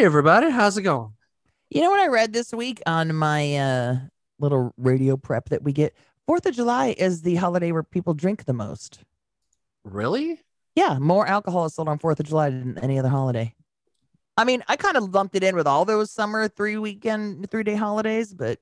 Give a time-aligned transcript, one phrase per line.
[0.00, 1.12] Hey, everybody, how's it going?
[1.68, 3.96] You know what I read this week on my uh,
[4.38, 5.94] little radio prep that we get?
[6.26, 9.00] Fourth of July is the holiday where people drink the most.
[9.84, 10.40] Really?
[10.74, 13.54] Yeah, more alcohol is sold on Fourth of July than any other holiday.
[14.38, 17.62] I mean, I kind of lumped it in with all those summer three weekend, three
[17.62, 18.58] day holidays, but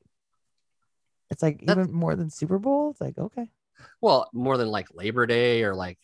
[1.31, 2.91] it's like That- even more than Super Bowl.
[2.91, 3.49] It's like okay,
[4.01, 6.01] Well, more than like Labor Day or like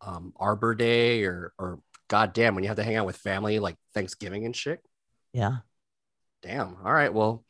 [0.00, 3.76] um, Arbor Day or or goddamn when you have to hang out with family like
[3.94, 4.80] Thanksgiving and shit.
[5.32, 5.58] yeah.
[6.42, 6.76] Damn.
[6.84, 7.12] All right.
[7.12, 7.44] Well,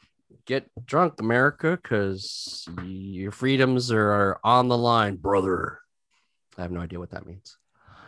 [0.46, 5.78] get drunk, America, because your freedoms are on the line, brother.
[6.59, 7.56] I have no idea what that means.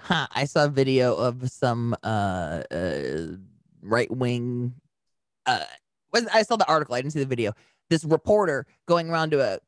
[0.02, 3.26] Huh, I saw a video of some uh, uh
[3.80, 4.74] right wing
[5.46, 5.64] uh
[6.32, 7.52] I saw the article, I didn't see the video.
[7.88, 9.58] This reporter going around to a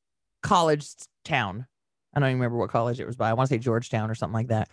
[0.42, 0.89] college
[1.25, 1.66] town.
[2.14, 3.31] I don't even remember what college it was by.
[3.31, 4.69] I want to say Georgetown or something like that.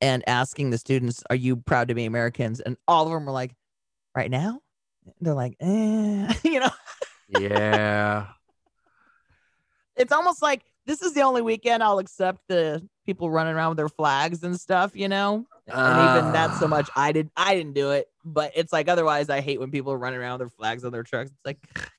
[0.00, 2.60] And asking the students, Are you proud to be Americans?
[2.60, 3.54] And all of them were like,
[4.14, 4.60] Right now?
[5.20, 6.32] They're like, eh.
[6.44, 6.70] you know,
[7.28, 8.26] Yeah.
[9.96, 13.78] it's almost like this is the only weekend I'll accept the people running around with
[13.78, 15.46] their flags and stuff, you know?
[15.66, 16.68] and even that so Ah.
[16.68, 19.90] much i did i didn't do it but it's like otherwise i hate when people
[19.94, 21.56] are running around with their flags on their trucks it's like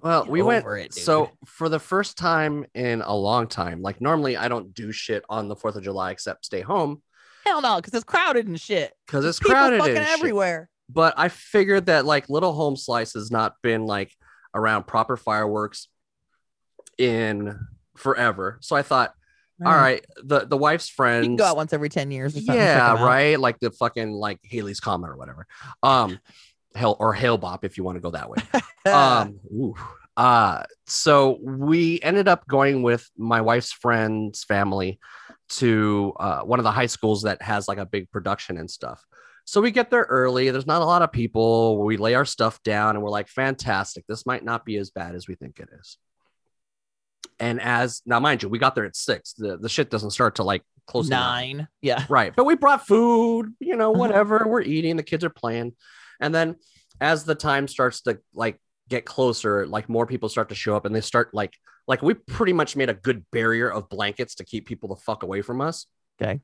[0.00, 3.82] Well, we went over it, so for the first time in a long time.
[3.82, 7.02] Like normally, I don't do shit on the Fourth of July except stay home
[7.48, 10.18] hell no because it's crowded and shit because it's people crowded fucking and shit.
[10.18, 14.12] everywhere But I figured that like Little Home Slice has not been like
[14.54, 15.88] around proper fireworks
[16.98, 17.58] in
[17.96, 18.58] forever.
[18.60, 19.12] So I thought,
[19.64, 19.82] all Mm.
[19.82, 21.24] right, the the wife's friends.
[21.24, 23.38] you can go out once every 10 years or something check yeah, right.
[23.38, 25.46] Like the fucking like Halley's Comet or whatever.
[25.82, 26.18] Um,
[26.74, 28.38] hell or Hale-Bopp if you want to go that way.
[28.92, 29.74] um ooh.
[30.16, 34.98] uh so we ended up going with my wife's friend's family
[35.48, 39.04] to uh, one of the high schools that has like a big production and stuff
[39.44, 42.62] so we get there early there's not a lot of people we lay our stuff
[42.62, 45.68] down and we're like fantastic this might not be as bad as we think it
[45.80, 45.98] is
[47.40, 50.36] and as now mind you we got there at six the, the shit doesn't start
[50.36, 51.68] to like close nine.
[51.82, 52.34] yeah Right.
[52.34, 54.44] But we brought food, you know, whatever.
[54.48, 55.74] We're eating, the kids are playing.
[56.20, 56.56] And then
[57.00, 58.58] as the time starts to like
[58.88, 61.54] get closer, like more people start to show up and they start like
[61.86, 65.22] like we pretty much made a good barrier of blankets to keep people the fuck
[65.22, 65.86] away from us.
[66.20, 66.40] Okay.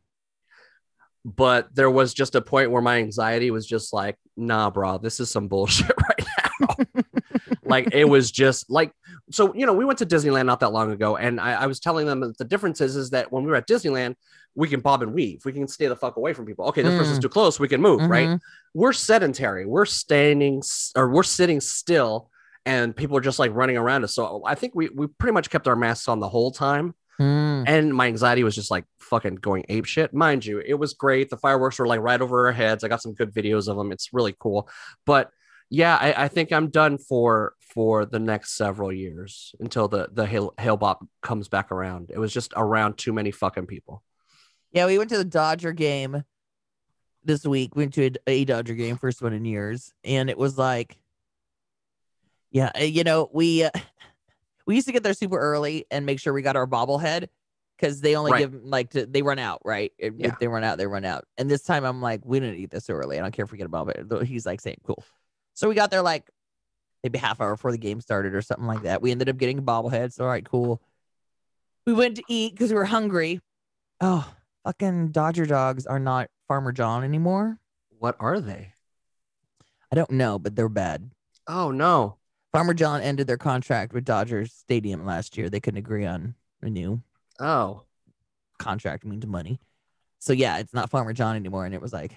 [1.24, 5.20] But there was just a point where my anxiety was just like, nah, bro, this
[5.20, 6.26] is some bullshit right
[6.60, 7.02] now.
[7.64, 8.92] like it was just like
[9.30, 11.80] so you know we went to disneyland not that long ago and I, I was
[11.80, 14.14] telling them that the difference is is that when we were at disneyland
[14.54, 16.92] we can bob and weave we can stay the fuck away from people okay this
[16.92, 16.98] Mm.
[16.98, 18.40] person's too close we can move right Mhm.
[18.74, 20.62] we're sedentary we're standing
[20.94, 22.30] or we're sitting still
[22.66, 25.50] and people are just like running around us so i think we we pretty much
[25.50, 27.62] kept our masks on the whole time Mm.
[27.68, 30.12] and my anxiety was just like fucking going ape shit.
[30.12, 31.30] Mind you, it was great.
[31.30, 32.82] The fireworks were like right over our heads.
[32.82, 33.92] I got some good videos of them.
[33.92, 34.68] It's really cool.
[35.06, 35.30] But
[35.70, 40.26] yeah, I, I think I'm done for for the next several years until the the
[40.26, 42.10] hail, Hale-Bopp comes back around.
[42.12, 44.02] It was just around too many fucking people.
[44.72, 46.24] yeah we went to the dodger game
[47.22, 50.36] this week we went to a, a dodger game first one in years and it
[50.36, 50.98] was like
[52.54, 53.70] yeah uh, you know we uh,
[54.66, 57.28] we used to get there super early and make sure we got our bobblehead
[57.76, 58.38] because they only Right.
[58.38, 59.92] give like to, they run out right?
[59.98, 61.24] If, if they run out they run out.
[61.36, 63.18] And this time i'm like we didn't eat this early.
[63.18, 64.24] I don't care if we get a bobblehead.
[64.24, 65.04] He's like saying cool.
[65.52, 66.30] So we got there like
[67.02, 69.02] maybe half hour before the game started or something like that.
[69.02, 70.20] We ended up getting bobbleheads.
[70.20, 70.80] all right cool.
[71.86, 73.40] We went to eat because we were hungry.
[74.00, 74.32] Oh
[74.64, 77.58] fucking dodger dogs are not farmer john anymore.
[77.98, 78.72] What are they?
[79.92, 81.10] i don't know but they're bad.
[81.46, 82.16] Oh no.
[82.54, 86.70] Farmer john ended their contract with dodgers stadium last year they couldn't agree on a
[86.70, 87.02] new
[87.40, 87.82] Oh.
[88.58, 89.60] contract means money.
[90.20, 91.66] So yeah, it's not Farmer John anymore.
[91.66, 92.16] And it was like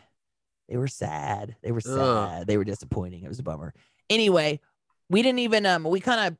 [0.69, 1.55] they were sad.
[1.61, 1.97] They were sad.
[2.41, 2.47] Ugh.
[2.47, 3.23] They were disappointing.
[3.23, 3.73] It was a bummer.
[4.09, 4.61] Anyway,
[5.09, 6.37] we didn't even um we kind of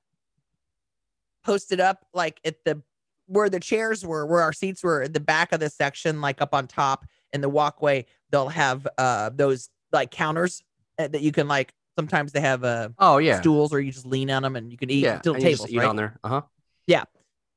[1.44, 2.82] posted up like at the
[3.26, 6.42] where the chairs were, where our seats were at the back of the section, like
[6.42, 10.62] up on top in the walkway, they'll have uh those like counters
[11.00, 13.42] uh, that you can like sometimes they have uh Oh yeah.
[13.42, 15.20] stools or you just lean on them and you can eat yeah.
[15.20, 15.88] till and you just tables, right?
[15.88, 16.20] on there.
[16.24, 16.42] Uh huh.
[16.86, 17.04] Yeah.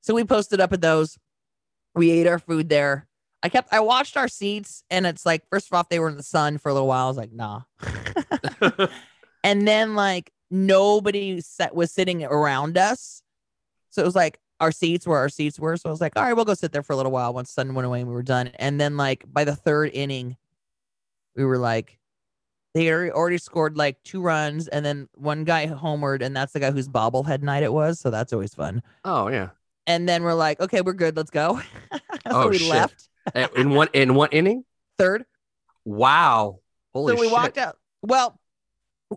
[0.01, 1.19] So we posted up at those.
[1.95, 3.07] We ate our food there.
[3.43, 6.23] I kept I watched our seats and it's like first off they were in the
[6.23, 7.05] sun for a little while.
[7.05, 7.63] I was like, nah.
[9.45, 13.23] and then like nobody set was sitting around us.
[13.91, 15.77] So it was like our seats where our seats were.
[15.77, 17.49] So I was like, all right, we'll go sit there for a little while once
[17.49, 18.49] the sun went away and we were done.
[18.59, 20.37] And then like by the third inning,
[21.35, 22.00] we were like,
[22.75, 26.71] they already scored like two runs, and then one guy homered, and that's the guy
[26.71, 27.99] whose bobblehead night it was.
[28.01, 28.83] So that's always fun.
[29.05, 29.51] oh yeah.
[29.87, 31.17] And then we're like, okay, we're good.
[31.17, 31.61] Let's go.
[31.93, 32.69] so Oh, we shit.
[32.69, 33.09] left
[33.57, 34.65] in one in one inning.
[34.99, 35.25] third.
[35.85, 36.61] Wow.
[36.95, 37.33] Holy so we shit.
[37.33, 37.77] walked out.
[38.03, 38.39] Well,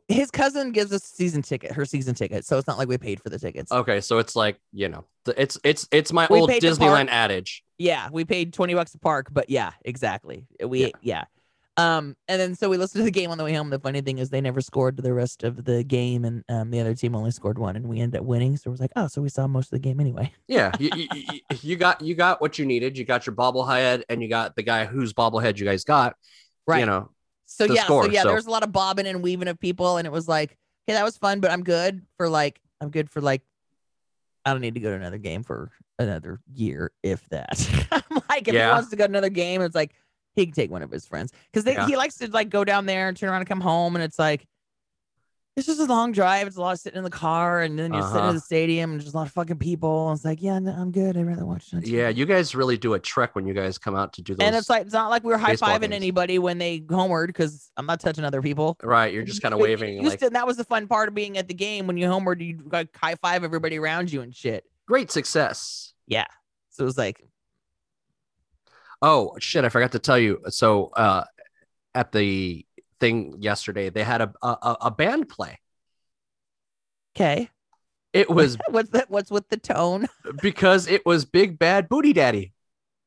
[0.08, 3.22] his cousin gives us season ticket, her season ticket, so it's not like we paid
[3.22, 3.72] for the tickets.
[3.72, 5.06] Okay, so it's like you know,
[5.38, 7.64] it's it's it's my We old Disneyland adage.
[7.78, 10.48] Yeah, we paid 20 bucks a park, but yeah, exactly.
[10.66, 10.90] We Yeah.
[11.02, 11.24] yeah.
[11.76, 13.72] Um, and then so we listened to the game on the way home.
[13.72, 16.80] The funny thing is they never scored the rest of the game, and um, the
[16.80, 18.58] other team only scored one, and we ended up winning.
[18.58, 20.32] So it was like, oh, so we saw most of the game anyway.
[20.48, 22.96] Yeah, you, you, you, got you got what you needed.
[22.98, 26.16] You got your bobblehead, and you got the guy whose bobblehead you guys got.
[26.68, 26.82] Right.
[26.82, 27.10] You know,
[27.48, 29.98] So yeah, score, so yeah, so- there's a lot of bobbing and weaving of people,
[29.98, 33.10] and it was like, okay, that was fun, but I'm good for like, I'm good
[33.10, 33.42] for like,
[34.46, 37.88] I don't need to go to another game for another year, if that.
[37.92, 38.68] I'm like, if Yeah.
[38.68, 39.94] he wants to go to another game, it's like
[40.36, 41.86] he can take one of his friends because Yeah.
[41.88, 44.20] he likes to like go down there and turn around and come home, and it's
[44.20, 44.46] like.
[45.56, 46.48] It's just a long drive.
[46.48, 48.30] It's a lot of sitting in the car, and then you're sitting Uh-huh.
[48.30, 50.10] in the stadium, and there's a lot of fucking people.
[50.10, 51.16] And it's like, yeah, no, I'm good.
[51.16, 51.86] I'd rather watch it.
[51.86, 54.44] yeah, you guys really do a trek when you guys come out to do those.
[54.48, 55.94] and it's like it's not like we were high fiving games.
[55.94, 58.78] anybody when they homered because I'm not touching other people.
[58.82, 61.48] right, you're just kind of waving like that was the fun part of being at
[61.48, 64.66] the game when you homered, you like high five everybody around you and shit.
[64.88, 65.94] great success.
[66.08, 66.26] Yeah,
[66.72, 67.24] so it was like,
[69.04, 70.40] Oh shit, I forgot to tell you.
[70.50, 71.26] So uh
[71.94, 72.66] at the
[73.00, 75.60] thing yesterday, they had a a, a band play.
[77.16, 77.50] okay,
[78.14, 79.10] It was what's that?
[79.10, 80.08] What's with the tone?
[80.42, 82.54] because it was Big Bad Booty Daddy.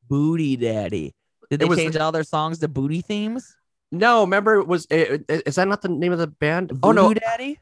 [0.07, 1.15] Booty Daddy.
[1.49, 3.55] Did they was- change all their songs to booty themes?
[3.91, 6.77] No, remember it was it, it- is that not the name of the band?
[6.83, 7.59] oh no, Voodoo Daddy.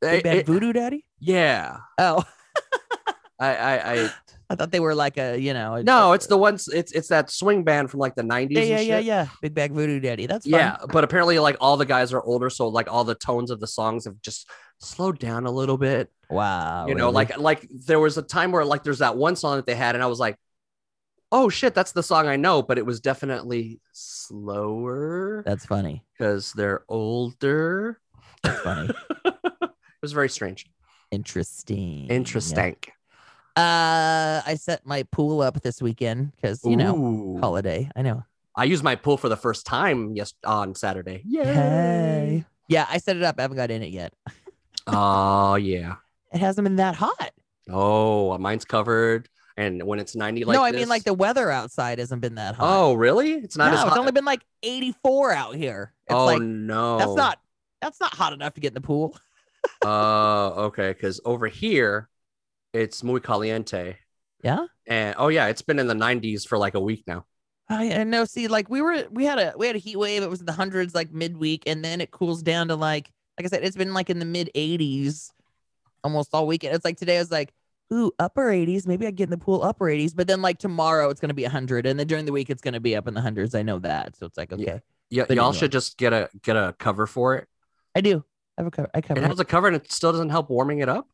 [0.00, 1.04] Big Bad Voodoo Daddy.
[1.18, 1.78] yeah.
[1.98, 2.22] Oh,
[3.40, 4.10] I I, I
[4.50, 5.80] I thought they were like a you know.
[5.82, 6.68] no, a- it's the ones.
[6.68, 8.58] It's it's that swing band from like the nineties.
[8.58, 9.04] yeah yeah yeah shit.
[9.04, 9.28] yeah.
[9.42, 10.26] Big Bad Voodoo Daddy.
[10.26, 10.58] That's fun.
[10.58, 13.60] Yeah, but apparently, like all the guys are older, so like all the tones of
[13.60, 14.48] the songs have just
[14.80, 16.10] slowed down a little bit.
[16.30, 16.86] Wow.
[16.86, 19.66] you know, like like there was a time where like there's that one song that
[19.66, 20.36] they had, and I was like,
[21.32, 26.04] oh shit, that's the song I know, but it was definitely slower that's funny.
[26.16, 28.00] because they're older.
[28.42, 28.90] That's funny.
[29.24, 29.70] it
[30.02, 30.66] was very strange.
[31.10, 32.06] Interesting.
[32.08, 32.76] Interesting.
[33.58, 37.38] Uh, I set my pool up this weekend because you know Ooh.
[37.40, 37.90] holiday.
[37.96, 38.22] I know.
[38.54, 41.22] I used my pool for the first time yes on Saturday.
[41.26, 41.44] Yay!
[41.44, 42.44] Hey.
[42.68, 43.36] Yeah, I set it up.
[43.38, 44.12] I haven't got in it yet.
[44.90, 45.96] Oh yeah.
[46.32, 47.32] It hasn't been that hot.
[47.68, 49.28] Oh, mine's covered,
[49.58, 52.36] and when it's ninety, like no, I this- mean like the weather outside hasn't been
[52.36, 52.66] that hot.
[52.66, 53.32] Oh, really?
[53.32, 53.88] It's not no, as hot.
[53.88, 55.92] it's only been like 84 out here.
[56.06, 57.38] It's oh like no, that's not
[57.82, 59.14] that's not hot enough to get in the pool.
[59.84, 62.08] Uh, okay, because over here,
[62.82, 63.96] it's muy caliente,
[64.42, 64.66] Yeah.
[64.86, 67.24] and oh yeah, it's been in the 90s for like a week now.
[67.68, 68.24] I, I know.
[68.24, 70.22] See, like we were, we had a, we had a heat wave.
[70.22, 73.46] It was in the hundreds, like midweek, and then it cools down to like, like
[73.46, 75.30] I said, it's been like in the mid 80s
[76.02, 76.74] almost all weekend.
[76.74, 77.52] It's like today, I was like,
[77.92, 78.86] ooh, upper 80s.
[78.86, 81.42] Maybe I get in the pool upper 80s, but then like tomorrow, it's gonna be
[81.42, 83.54] 100, and then during the week, it's gonna be up in the hundreds.
[83.54, 84.78] I know that, so it's like, okay, Yeah.
[85.10, 85.58] Yeah, But y'all anyway.
[85.60, 87.48] should just get a get a cover for it.
[87.94, 88.24] I do.
[88.56, 88.90] I have a cover.
[88.94, 89.20] I cover.
[89.20, 89.28] It it.
[89.28, 91.06] has a cover, and it still doesn't help warming it up.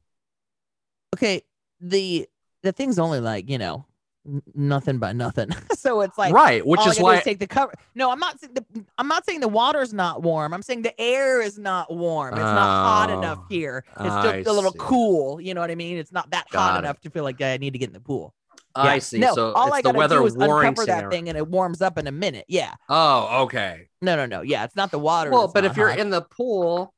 [1.15, 1.43] okay
[1.89, 2.27] the
[2.63, 3.85] the thing's only like you know
[4.27, 5.51] n- nothing by nothing.
[5.85, 7.17] So it's like right, which is why.
[7.19, 7.75] is take the cover.
[7.95, 8.65] No i'm not saying the
[8.97, 10.55] i'm not saying the water's not warm.
[10.55, 12.32] I'm saying the air is not warm.
[12.32, 13.85] It's not hot oh, enough Oh, here.
[13.91, 14.79] It's I just a little see.
[14.81, 15.99] cool you know what i mean?
[15.99, 16.79] It's not that hot it.
[16.79, 18.32] enough to feel like i need to get in the pool.
[18.75, 19.19] I see.
[19.19, 21.82] no so all i the gotta weather do is uncover that thing and it warms
[21.82, 22.47] up in a minute.
[22.49, 22.73] Yeah.
[22.89, 23.89] Oh, okay.
[24.01, 24.41] no no no.
[24.41, 26.94] Yeah it's not the water Well, but if you're in the pool,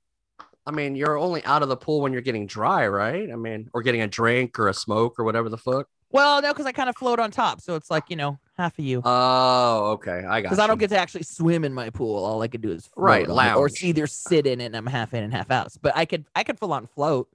[0.66, 3.30] I mean, you're only out of the pool when you're getting dry, right?
[3.30, 5.88] I mean, or getting a drink or a smoke or whatever the fuck.
[6.10, 8.78] well no because i kind of float on top so it's like you know half
[8.78, 10.24] of you Oh, okay.
[10.24, 12.24] I got because I don't get to actually swim in my pool.
[12.24, 14.86] All I could do is float Right, it, or either sit in it and I'm
[14.86, 15.68] half in and half out.
[15.82, 17.28] But I could I could full on float.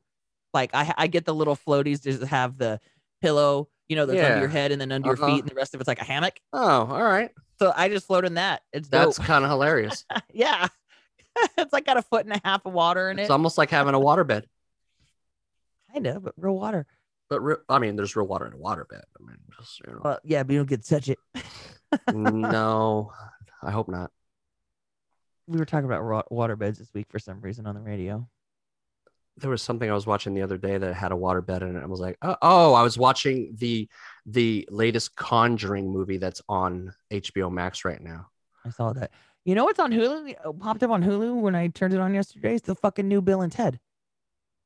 [0.54, 2.80] Like I I get the little floaties to have the
[3.22, 5.28] pillow, you know, that's under your head and then under your Uh-huh.
[5.28, 6.40] feet, and the rest of it's like a hammock.
[6.54, 7.30] Oh, all right.
[7.60, 8.64] So I just float in that.
[8.74, 10.06] It's That's kind of hilarious.
[10.34, 10.68] yeah.
[11.58, 13.24] it's like got a foot and a half of water in It's it.
[13.24, 14.44] It's almost like having a waterbed.
[15.94, 16.86] Kind of, but real water.
[17.30, 19.02] But re- I mean, there's real water in a waterbed.
[19.20, 20.02] I mean, just you know.
[20.04, 21.20] Well, yeah, but you don't get to touch it.
[22.14, 23.12] no,
[23.62, 24.12] I hope not.
[25.48, 28.28] We were talking about water beds this week for some reason on the radio.
[29.38, 31.84] There was something I was watching the other day that had a waterbed in it.
[31.84, 33.90] I was like, oh, oh, I was watching the
[34.26, 38.28] the latest Conjuring movie that's on HBO Max right now.
[38.66, 39.12] I saw that.
[39.46, 40.30] You know what's on Hulu?
[40.30, 42.56] It popped up on Hulu when I turned it on yesterday.
[42.56, 43.80] It's the fucking new Bill and Ted.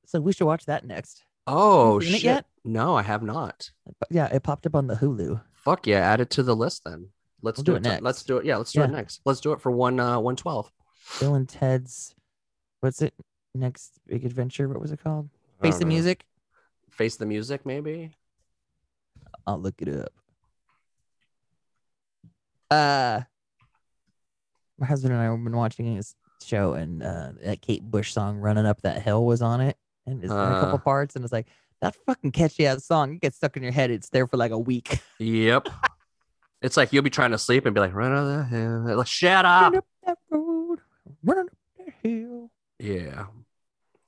[0.06, 1.24] So we should watch that next.
[1.48, 2.24] Oh shit!
[2.24, 2.46] yet?
[2.64, 3.70] No, I have not.
[4.10, 5.42] Yeah, it popped up on the Hulu.
[5.54, 7.10] Fuck yeah, add it to the list then.
[7.42, 7.82] Let's We'll do, do it.
[7.84, 8.02] next.
[8.04, 8.46] let's do it.
[8.46, 9.22] Yeah, let's do it next.
[9.26, 10.72] Let's do it for one uh one twelve.
[11.20, 12.16] Bill and Ted's
[12.82, 13.14] what's it?
[13.54, 14.68] Next big adventure.
[14.68, 15.30] What was it called?
[15.62, 16.26] Face the music.
[16.90, 18.12] Face the music, maybe.
[19.48, 20.12] I'll look it up.
[22.70, 23.22] Uh
[24.78, 28.38] my husband and I have been watching this show, and uh, that Kate Bush song
[28.38, 30.78] "Running Up That Hill" was on it, and it's in a couple Uh.
[30.80, 31.48] parts, and it's like
[31.82, 33.14] that fucking catchy ass song.
[33.16, 33.92] It gets stuck in your head.
[33.92, 35.00] It's there for like a week.
[35.20, 35.68] Yep.
[36.62, 38.98] It's like you'll be trying to sleep and be like, run of the hill.
[38.98, 39.74] Like, shut up.
[39.74, 40.80] Run up that road,
[41.24, 41.46] Run up
[41.78, 42.50] that hill.
[42.80, 43.26] Yeah.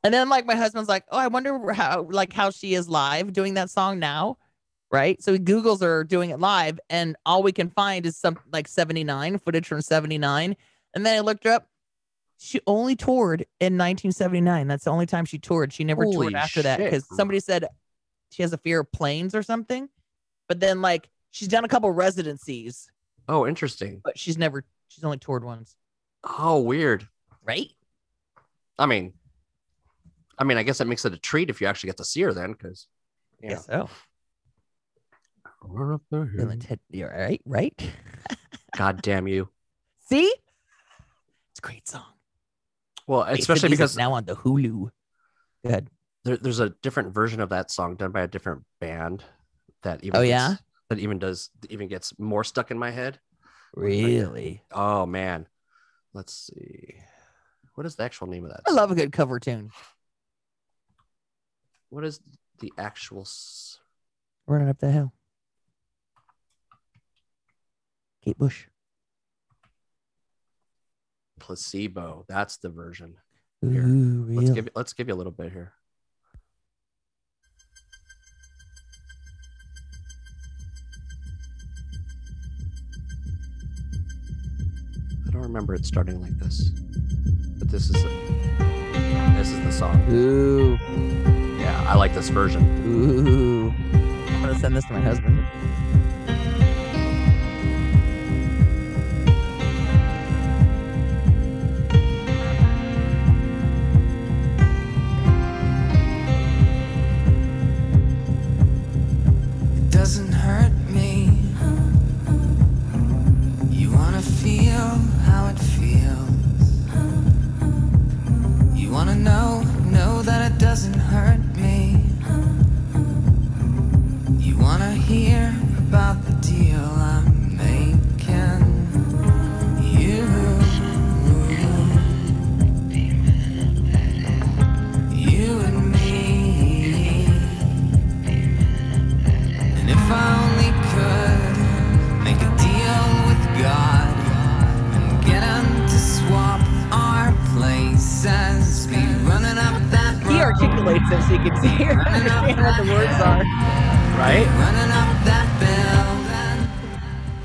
[0.04, 3.34] And then like my husband's like, oh, I wonder how like how she is live
[3.34, 4.38] doing that song now,
[4.92, 5.22] right?
[5.22, 8.68] So he Google's her doing it live, and all we can find is some like
[8.68, 10.56] '79 footage from '79.
[10.94, 11.68] And then I looked her up.
[12.40, 14.68] She only toured in 1979.
[14.68, 15.74] That's the only time she toured.
[15.74, 17.66] She never Holy toured after that because somebody said
[18.32, 19.90] she has a fear of planes or something.
[20.48, 22.90] But then like she's done a couple residencies,
[23.28, 24.02] Oh, interesting.
[24.04, 25.76] but she's never she's only toured once,
[26.24, 27.08] Oh, weird.
[27.44, 27.70] right?
[28.80, 29.14] I mean,
[30.38, 32.22] I mean, I guess that makes it a treat if you actually get to see
[32.22, 32.88] her then, because
[33.42, 33.58] yeah.
[33.58, 33.90] So.
[35.62, 36.54] Run up the hill.
[36.60, 37.74] Ted, you're right, right?
[38.78, 39.50] God damn you.
[40.10, 40.26] See,
[41.52, 42.04] it's a great song.
[43.08, 44.90] Well, especially because now on the Hulu.
[45.66, 45.90] Good.
[46.24, 49.24] there, there's a different version of that song done by a different band
[49.84, 50.56] that even Oh, gets- yeah?
[50.90, 53.20] that even does even gets more stuck in my head.
[53.76, 54.62] Really?
[54.72, 55.48] Oh man.
[56.14, 56.96] Let's see.
[57.76, 58.62] What is the actual name of that?
[58.66, 58.78] I song?
[58.78, 59.72] love a good cover tune.
[61.90, 62.20] What is
[62.60, 63.80] the actual s-
[64.48, 65.14] Running up the hill.
[68.24, 68.66] Kate Bush.
[71.40, 72.26] placebo?
[72.28, 73.16] That's the version.
[73.62, 74.36] Here, really?
[74.36, 75.74] Let's give let's give you a little bit here.
[85.28, 86.70] I don't remember it starting like this,
[87.60, 88.04] but this is
[89.36, 90.04] this is the song.
[90.12, 90.78] Ooh,
[91.60, 92.64] Yeah, I like this version.
[92.86, 93.70] ooh.
[94.34, 95.46] I'm gonna send this to my husband.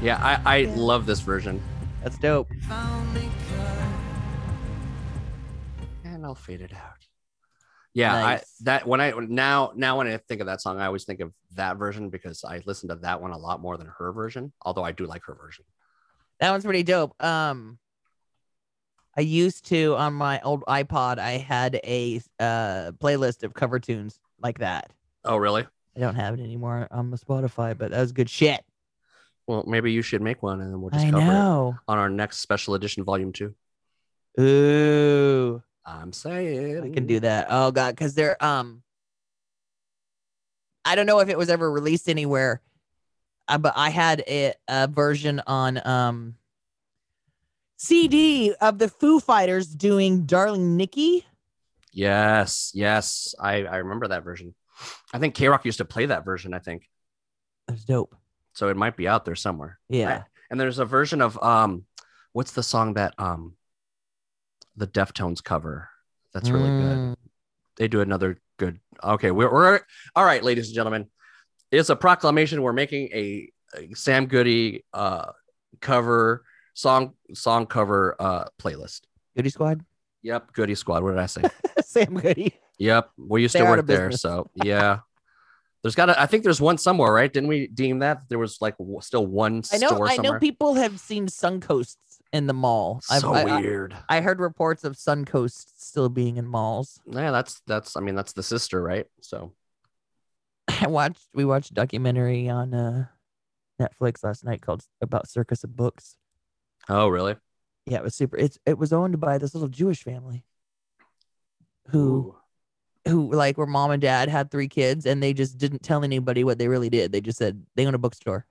[0.02, 1.62] Yeah, I, I love this version.
[2.02, 2.50] That's dope.
[2.50, 3.84] If I only could.
[6.04, 7.06] And I'll fade it out.
[7.94, 11.04] Yeah, I that when I now now when I think of that song, I always
[11.04, 14.12] think of that version because I listen to that one a lot more than her
[14.12, 14.52] version.
[14.62, 15.64] Although I do like her version.
[16.40, 17.22] That one's pretty dope.
[17.22, 17.78] Um,
[19.16, 21.20] I used to on my old iPod.
[21.20, 24.90] I had a uh playlist of cover tunes like that.
[25.24, 25.64] Oh, really?
[25.96, 28.64] I don't have it anymore on the Spotify, but that was good shit.
[29.46, 32.08] Well, maybe you should make one, and then we'll just I cover it on our
[32.08, 33.54] next special edition, volume two.
[34.40, 37.48] Ooh, I'm saying I can do that.
[37.50, 38.82] Oh god, because they're um,
[40.84, 42.62] I don't know if it was ever released anywhere,
[43.48, 46.36] uh, but I had a, a version on um
[47.76, 51.26] CD of the Foo Fighters doing "Darling Nikki."
[51.92, 54.54] Yes, yes, I I remember that version.
[55.12, 56.54] I think KROQ used to play that version.
[56.54, 56.88] I think
[57.68, 58.16] That's dope.
[58.52, 58.68] So.
[58.68, 59.78] It might be out there somewhere.
[59.88, 60.24] Yeah.
[60.50, 61.84] And there's a version of um,
[62.32, 63.54] what's the song that um,
[64.76, 65.88] the Deftones cover?
[66.32, 66.98] That's really good.
[66.98, 67.16] Mm.
[67.76, 68.80] They do another good.
[69.02, 69.80] Okay, we're, we're
[70.14, 71.08] all right, ladies and gentlemen.
[71.70, 72.62] It's a proclamation.
[72.62, 75.32] We're making a, a Sam Goody uh
[75.80, 76.44] cover
[76.74, 79.02] song song cover uh playlist.
[79.36, 79.84] Goody Squad.
[80.22, 81.02] Yep, Goody Squad.
[81.02, 81.42] What did I say?
[81.84, 82.54] Sam Goody.
[82.78, 84.12] yep, we used They're to work there.
[84.12, 85.00] So yeah,
[85.82, 86.20] there's got to.
[86.20, 87.32] I think there's one somewhere, right?
[87.32, 89.88] Didn't we deem that there was like w- still one I know.
[89.88, 90.32] store I somewhere?
[90.34, 91.96] know people have seen Suncoasts
[92.32, 93.00] in the mall.
[93.10, 93.96] I've- so I, I- weird.
[94.08, 97.00] I heard reports of Suncoast still being in malls.
[97.06, 97.96] yeah, that's that's.
[97.96, 99.06] I mean, that's the sister, right?
[99.20, 99.52] So
[100.68, 101.26] I watched.
[101.34, 103.06] We watched a documentary on uh,
[103.80, 106.16] Netflix last night called about Circus of Books.
[106.88, 107.34] oh really?
[107.86, 108.36] Yeah, it was super.
[108.36, 110.44] It's it was owned by this little Jewish family.
[111.88, 112.36] Who Ooh.
[113.08, 116.44] Who like where mom and dad had three kids and they just didn't tell anybody
[116.44, 117.10] what they really did.
[117.10, 118.46] They just said they own a bookstore.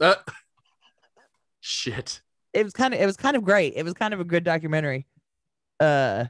[0.00, 0.14] Uh,
[1.60, 2.22] shit.
[2.52, 3.74] It was kind of it was kind of great.
[3.76, 5.06] It was kind of a good documentary.
[5.78, 6.26] uh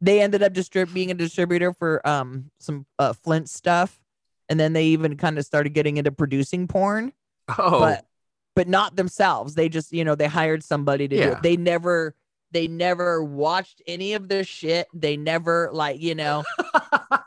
[0.00, 4.00] they ended up distrib- being a distributor for um some uh Flynt stuff,
[4.48, 7.12] and then they even kind of started getting into producing porn,
[7.48, 8.06] Oh, but
[8.54, 9.54] but not themselves.
[9.54, 11.42] They just you know they hired somebody to do it.
[11.42, 12.14] They never
[12.54, 14.86] they never watched any of their shit.
[14.94, 16.44] They never like you know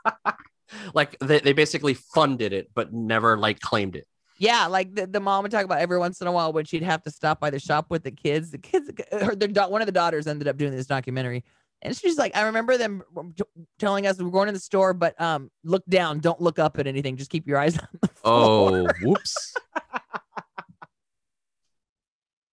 [0.94, 4.08] like they, they basically funded it, but never like claimed it.
[4.38, 6.84] Yeah, like the, the mom would talk about every once in a while when she'd
[6.84, 8.52] have to stop by the shop with the kids.
[8.52, 11.44] The kids, her, their, da- one of the daughters ended up doing this documentary,
[11.82, 13.02] and she's like, I remember them
[13.36, 13.44] t-
[13.78, 16.86] telling us we're going to the store, but um, look down, don't look up at
[16.86, 18.22] anything, just keep your eyes on the floor.
[18.22, 19.54] Oh, whoops.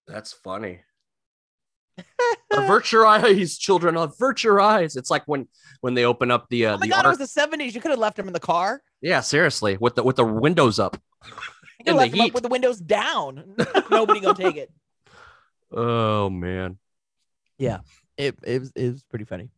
[0.06, 0.80] That's funny.
[2.50, 3.96] Avert your eyes, children.
[3.96, 4.96] Avert your eyes.
[4.96, 5.48] It's like when
[5.80, 7.04] when they open up the uh, Oh my the god, ark.
[7.06, 7.74] it was the seventies.
[7.74, 8.82] You could have left them in the car.
[9.00, 10.96] yeah, seriously, with the with the windows up.
[11.24, 11.32] You
[11.86, 12.34] In the left up heat.
[12.34, 13.56] with the windows down.
[13.90, 14.70] Nobody gonna take it.
[15.72, 16.78] Oh man.
[17.58, 19.48] It it was, it was pretty funny.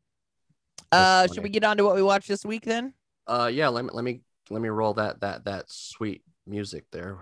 [0.91, 2.95] That's Uh, should we get on to what we watched this week then?
[3.27, 3.69] Uh, yeah.
[3.69, 7.19] Let me let me let me roll that that that sweet music there.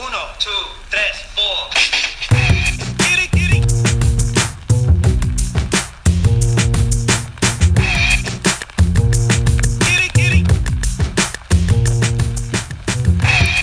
[0.00, 0.50] Uno, two,
[0.90, 1.11] tres,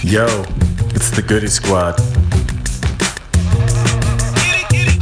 [0.10, 0.25] Yo,
[0.96, 1.96] it's the Goody Squad.
[4.39, 5.00] Kitty, kitty.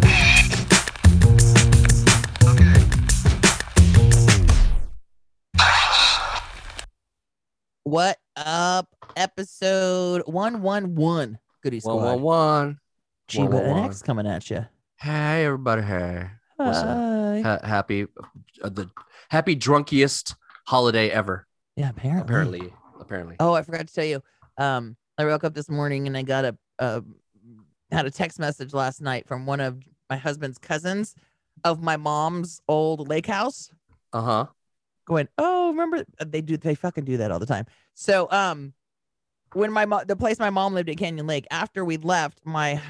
[7.84, 8.90] What up?
[9.16, 11.40] Episode one one one.
[11.64, 11.96] Goody squad.
[11.96, 12.80] one one.
[13.30, 13.64] Cheeba one, one.
[13.64, 14.66] erin-x coming at you.
[14.98, 15.84] Hey everybody.
[15.84, 16.32] Hey.
[16.58, 16.86] What's up?
[16.86, 17.42] Hi.
[17.46, 18.08] Ha- happy
[18.62, 18.90] uh, the
[19.30, 21.48] happy drunkiest holiday ever.
[21.78, 22.24] Yeah, apparently.
[22.24, 22.74] Apparently.
[23.00, 23.36] Apparently.
[23.40, 24.22] Oh, I forgot to tell you.
[24.58, 27.04] Um, I woke up this morning and I got a, a
[27.92, 31.16] had a text message last night from one of my husband's cousins
[31.64, 33.70] of my mom's old lake house.
[34.14, 34.46] Uh huh.
[35.06, 37.66] Going, oh, remember they do they fucking do that all the time.
[37.94, 38.74] So, um,
[39.54, 42.82] when my mom, the place my mom lived at Canyon Lake, after we left, my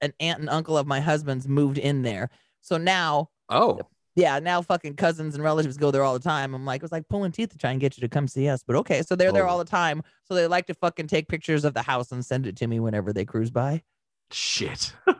[0.00, 2.30] an aunt and uncle of my husband's moved in there.
[2.62, 3.80] So now Oh.
[4.18, 6.52] Yeah, now fucking cousins and relatives go there all the time.
[6.52, 8.48] I'm like, it was like pulling teeth to try and get you to come see
[8.48, 8.64] us.
[8.66, 9.52] But okay, so they're there Oh.
[9.52, 10.02] all the time.
[10.24, 12.80] So they like to fucking take pictures of the house and send it to me
[12.80, 13.82] whenever they cruise by.
[14.30, 14.92] Shit.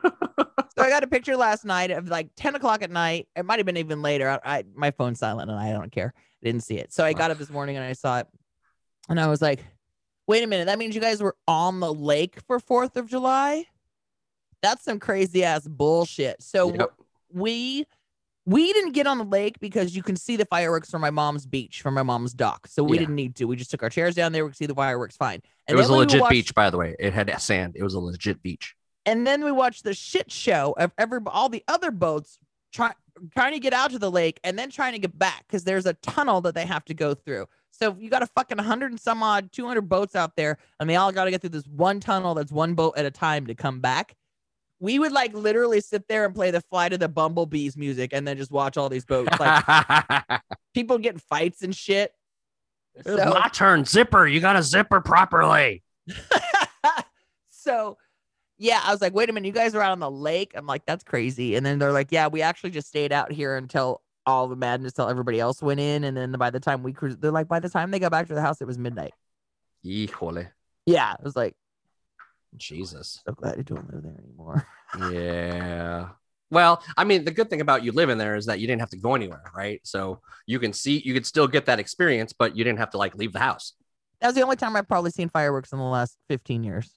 [0.77, 3.27] So I got a picture last night of like 10 o'clock at night.
[3.35, 4.29] It might have been even later.
[4.29, 6.13] I, I my phone's silent and I don't care.
[6.15, 6.93] I didn't see it.
[6.93, 8.27] So I got up this morning and I saw it.
[9.09, 9.65] And I was like,
[10.25, 10.67] wait a minute.
[10.67, 13.65] That means you guys were on the lake for 4th of July?
[14.61, 16.41] That's some crazy ass bullshit.
[16.41, 16.93] So Yep.
[17.33, 17.85] we
[18.49, 21.45] we didn't get on the lake because you can see the fireworks from my mom's
[21.45, 22.65] beach, from my mom's dock.
[22.65, 23.01] So we Yeah.
[23.01, 23.45] didn't need to.
[23.45, 24.43] We just took our chairs down there.
[24.43, 25.41] We could see the fireworks fine.
[25.67, 26.95] it was a legit watched- beach, by the way.
[26.97, 27.73] It had sand.
[27.75, 28.75] It was a legit beach.
[29.05, 32.39] And then we watched the shit show of every all the other boats
[32.73, 32.91] try,
[33.35, 35.85] trying to get out to the lake and then trying to get back because there's
[35.85, 37.45] a tunnel that they have to go through.
[37.71, 40.95] So you got a fucking 100 and some odd, 200 boats out there, and they
[40.95, 43.53] all got to get through this one tunnel that's one boat at a time to
[43.53, 44.15] come back.
[44.79, 48.27] We would like literally sit there and play the flight of the bumblebees music and
[48.27, 49.37] then just watch all these boats.
[49.39, 49.63] Like
[50.73, 52.11] people getting fights and shit.
[52.95, 53.83] It's So- my turn.
[53.85, 54.25] Zipper.
[54.25, 55.83] You got to zipper properly.
[57.49, 57.97] so
[58.57, 60.51] yeah, I was like, wait a minute, you guys are out on the lake.
[60.55, 61.55] I'm like, that's crazy.
[61.55, 64.93] And then they're like, yeah, we actually just stayed out here until all the madness
[64.93, 66.03] till everybody else went in.
[66.03, 68.27] And then by the time we cruised, they're like, by the time they got back
[68.27, 69.13] to the house, it was midnight.
[69.85, 70.49] Híjole.
[70.85, 71.13] Yeah.
[71.17, 71.55] I was like,
[72.57, 73.19] Jesus.
[73.25, 74.65] so glad you don't live there anymore.
[75.11, 76.09] Yeah.
[76.51, 78.89] Well, I mean, the good thing about you living there is that you didn't have
[78.89, 79.79] to go anywhere, right?
[79.83, 82.97] So you can see, you could still get that experience, but you didn't have to
[82.97, 83.73] like leave the house.
[84.19, 86.91] That was the only time I've probably seen fireworks in the last 15 years.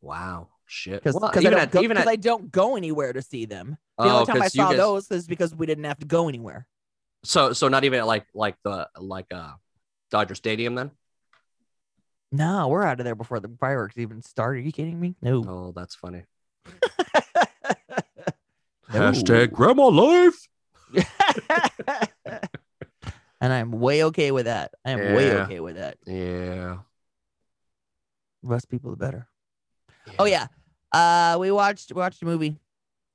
[0.00, 0.48] Wow.
[0.66, 1.02] Shit.
[1.02, 3.44] Because Well, I, even at, go- even 'cause at, I don't go anywhere to see
[3.44, 3.76] them.
[3.98, 6.28] The oh, only time I saw guys- those is because we didn't have to go
[6.28, 6.66] anywhere.
[7.22, 9.52] so, so not even at like, like the, like, uh,
[10.10, 10.90] Dodger Stadium then?
[12.32, 14.56] No, we're out of there before the fireworks even start.
[14.56, 15.16] Are you kidding me?
[15.20, 15.44] No.
[15.46, 16.22] Oh, that's funny.
[18.90, 20.48] Hashtag grandma life.
[23.40, 24.72] and I'm way okay with that.
[24.84, 25.98] I am way okay with that.
[26.06, 26.78] Yeah.
[28.42, 29.28] Less people, the better.
[30.18, 30.46] Oh yeah.
[30.92, 32.56] Uh, we watched we watched a movie.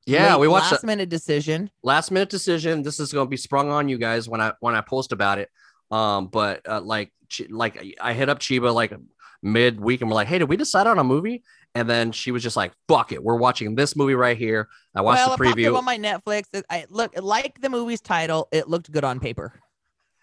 [0.05, 0.33] Yeah.
[0.33, 1.69] Late- we watched last a minute decision.
[1.83, 2.83] last minute decision.
[2.83, 5.39] This is going to be sprung on you guys when I, when I post about
[5.39, 5.49] it.
[5.91, 8.93] Um, but, uh, like, Chi- like I hit up Cheeba like
[9.41, 11.43] mid week and we're like, Hey, did we decide on a movie?
[11.75, 13.21] And then she was just like, fuck it.
[13.21, 14.69] We're watching this movie right here.
[14.95, 15.77] I watched well, the it preview.
[15.77, 16.45] on my Netflix.
[16.69, 18.47] I look like the movie's title.
[18.53, 19.59] It looked good on paper.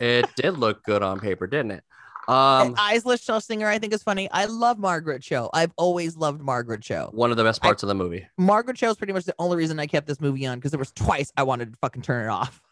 [0.00, 1.84] it did look good on paper, didn't it?
[2.28, 4.30] Um, Iliza Shlesinger, I think is funny.
[4.30, 5.50] I love Margaret Cho.
[5.52, 7.10] I've always loved Margaret Cho.
[7.12, 8.24] one of the best parts of the movie.
[8.38, 10.78] Margaret Cho is pretty much the only reason I kept this movie on because there
[10.78, 12.62] was twice I wanted to fucking turn it off.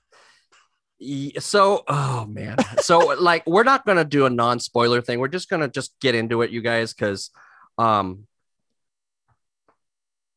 [1.39, 2.57] So, oh man.
[2.81, 5.19] So, like, we're not gonna do a non-spoiler thing.
[5.19, 7.31] We're just gonna just get into it, you guys, because
[7.79, 8.27] um,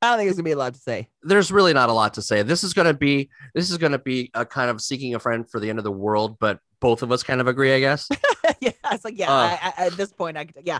[0.04, 1.08] I don't think there's gonna be a lot to say.
[1.24, 2.42] there's really not a lot to say.
[2.44, 5.60] This is gonna be this is gonna be a kind of seeking a friend for
[5.60, 8.10] the end of the world, but both of us kind of agree, I guess.
[8.60, 9.32] yeah, it's like yeah.
[9.32, 9.58] Uh.
[9.62, 10.80] I, I, at this point, I yeah.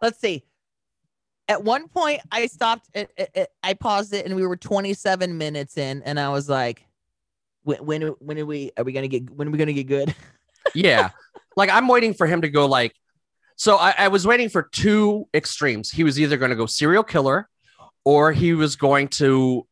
[0.00, 0.44] Let's see.
[1.48, 2.88] At one point, I stopped.
[2.94, 6.48] It, it, it, I paused it, and we were 27 minutes in, and I was
[6.48, 6.84] like,
[7.68, 10.14] "When when when are we are we gonna get when are we gonna get good?"
[10.74, 11.10] yeah,
[11.56, 12.94] like I'm waiting for him to go like.
[13.56, 15.90] So I, I was waiting for two extremes.
[15.90, 17.48] He was either going to go serial killer,
[18.04, 19.66] or he was going to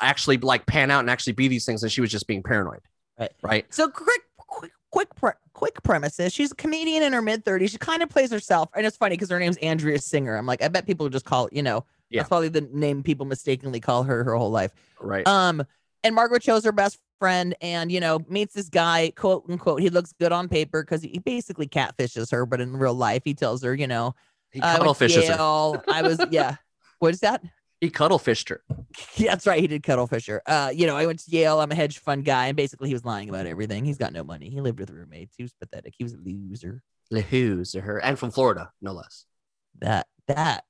[0.00, 2.80] actually like pan out and actually be these things, and she was just being paranoid.
[3.18, 3.32] Right.
[3.42, 3.74] Right.
[3.74, 6.32] So quick, quick, quick, pre- quick premises.
[6.32, 7.70] She's a comedian in her mid 30s.
[7.70, 10.36] She kind of plays herself, and it's funny because her name's Andrea Singer.
[10.36, 12.20] I'm like, I bet people just call it, you know, Yeah.
[12.20, 14.72] that's probably the name people mistakenly call her her whole life.
[15.00, 15.26] Right.
[15.26, 15.64] Um,
[16.04, 19.80] and Margaret Cho's her best friend, and you know, meets this guy, quote unquote.
[19.80, 23.34] He looks good on paper because he basically catfishes her, but in real life, he
[23.34, 24.14] tells her, you know,
[24.52, 25.82] he I went her.
[25.88, 26.56] I was, yeah.
[27.00, 27.42] What is that?
[27.80, 28.62] He cuddlefished her.
[29.16, 29.60] Yeah, that's right.
[29.60, 30.42] He did cuddlefish her.
[30.46, 31.60] Uh, you know, I went to Yale.
[31.60, 33.84] I'm a hedge fund guy, and basically, he was lying about everything.
[33.84, 34.48] He's got no money.
[34.48, 35.34] He lived with roommates.
[35.36, 35.94] He was pathetic.
[35.98, 36.82] He was a loser.
[37.30, 39.26] Who's her and from Florida, no less.
[39.80, 40.64] That that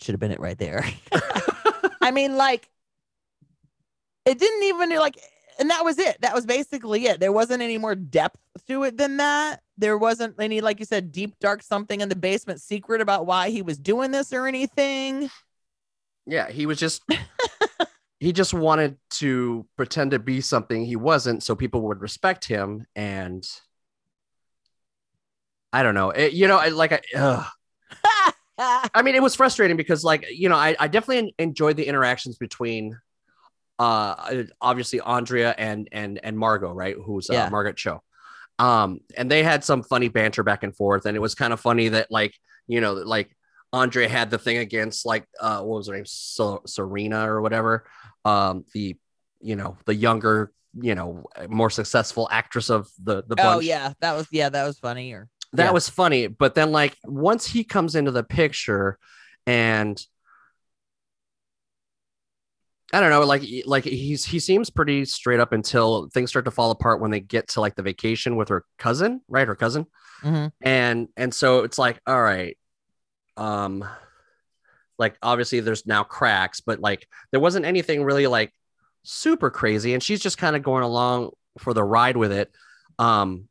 [0.00, 0.84] should have been it right there.
[2.00, 2.68] I mean, like,
[4.24, 5.18] it didn't even like,
[5.58, 6.20] and that was it.
[6.20, 7.20] That was basically it.
[7.20, 9.60] There wasn't any more depth to it than that.
[9.78, 13.50] There wasn't any, like you said, deep dark something in the basement secret about why
[13.50, 15.30] he was doing this or anything.
[16.26, 17.02] Yeah, he was just
[18.20, 22.86] he just wanted to pretend to be something he wasn't so people would respect him
[22.94, 23.44] and
[25.72, 26.10] I don't know.
[26.10, 27.46] It, you know, I like I.
[28.94, 32.36] I mean, it was frustrating because, like, you know, I, I definitely enjoyed the interactions
[32.36, 32.98] between,
[33.82, 36.96] uh, obviously Andrea and and and Margot, right?
[37.04, 37.48] Who's uh, Yeah.
[37.48, 38.02] Margaret Cho.
[38.58, 41.58] Um, and they had some funny banter back and forth, and it was kind of
[41.60, 42.34] funny that, like,
[42.68, 43.28] you know, like
[43.72, 47.84] Andrea had the thing against, like, uh, what was her name, so- Serena or whatever,
[48.24, 48.96] um, the,
[49.40, 53.92] you know, the younger, you know, more successful actress of the the bunch oh yeah,
[54.00, 55.12] that was yeah, that was funny.
[55.12, 55.70] Or that Yeah.
[55.72, 58.96] was funny but then like once he comes into the picture
[59.46, 59.94] and
[62.92, 66.50] i don't know like like he's he seems pretty straight up until things start to
[66.50, 69.86] fall apart when they get to like the vacation with her cousin right her cousin
[70.22, 70.52] Mhm.
[70.60, 72.56] and and so it's like all right
[73.36, 73.84] um
[74.98, 78.52] like obviously there's now cracks but like there wasn't anything really like
[79.02, 82.52] super crazy and she's just kind of going along for the ride with it
[82.98, 83.48] um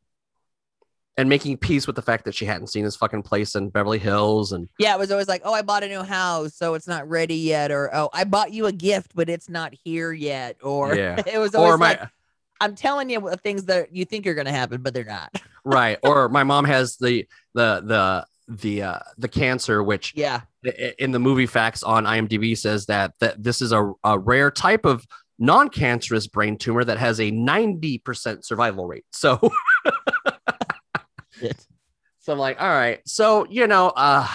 [1.16, 3.98] and making peace with the fact that she hadn't seen his fucking place in Beverly
[3.98, 6.88] Hills and Yeah, it was always like, oh, I bought a new house, so it's
[6.88, 10.56] not ready yet, or oh, I bought you a gift, but it's not here yet,
[10.62, 11.22] or Yeah.
[11.26, 12.08] it was always or my like,
[12.60, 15.30] I'm telling you things that you think are gonna happen, but they're not.
[15.64, 20.40] right or my mom has the the the the uh the cancer which Yeah,
[20.98, 24.84] in the movie facts on IMDb says that that this is a, a rare type
[24.84, 25.06] of
[25.38, 29.38] non-cancerous brain tumor that has a 90% survival rate so
[32.20, 33.00] So I'm like, all right.
[33.06, 34.26] So, you know, uh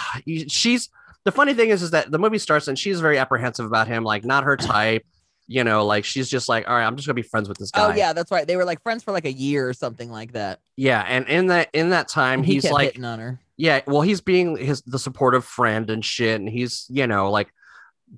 [0.48, 0.90] she's
[1.24, 4.04] the funny thing is is that the movie starts and she's very apprehensive about him,
[4.04, 5.04] like not her type.
[5.50, 7.70] You know, like she's just like, all right, I'm just gonna be friends with this
[7.70, 7.86] guy.
[7.90, 8.46] oh yeah, that's right.
[8.46, 10.60] They were like friends for like a year or something like that.
[10.76, 11.02] Yeah.
[11.08, 13.40] And in that in that time, he he's like, hitting on her.
[13.56, 17.48] yeah, well, he's being his the supportive friend and shit, and he's, you know, like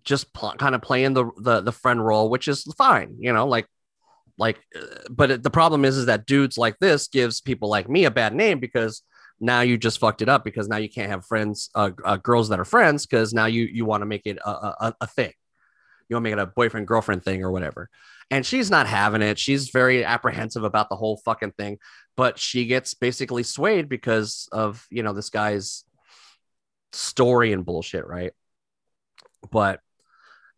[0.04, 3.46] just pl- kind of playing the, the the friend role, which is fine, you know,
[3.46, 3.66] like
[4.40, 4.58] like
[5.08, 8.10] but it, the problem is is that dudes like this gives people like me a
[8.10, 9.02] bad name because
[9.38, 12.48] now you just fucked it up because now you can't have friends uh, uh girls
[12.48, 15.32] that are friends because now you you want to make it a, a, a thing.
[16.08, 17.88] You want to make it a boyfriend girlfriend thing or whatever.
[18.32, 19.38] And she's not having it.
[19.38, 21.78] She's very apprehensive about the whole fucking thing
[22.20, 25.84] but she gets basically swayed because of you know this guy's
[26.92, 28.32] story and bullshit right?
[29.50, 29.80] But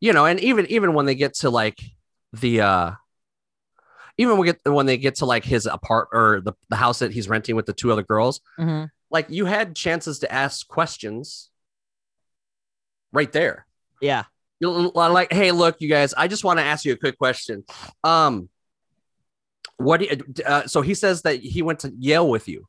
[0.01, 1.79] you know and even even when they get to like
[2.33, 2.91] the uh
[4.19, 6.99] even when we get when they get to like his apart or the, the house
[7.01, 8.91] that he's renting with the two other girls Mhm.
[9.11, 11.51] like you had chances to ask questions
[13.13, 13.67] right there
[14.01, 14.25] Yeah,
[14.61, 17.65] You're like hey look you guys i just want to ask you a quick question
[18.05, 18.49] um
[19.77, 22.67] what do you, uh, so he says that he went to yale with you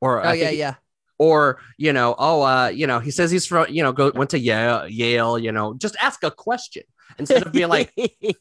[0.00, 0.74] or oh I yeah, yeah.
[1.18, 4.30] or you know oh uh you know he says he's from you know go went
[4.30, 6.82] to yale yale you know just ask a question
[7.18, 7.92] instead of being like